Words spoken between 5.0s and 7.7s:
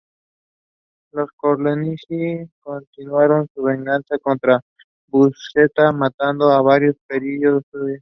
Buscetta matando a varios parientes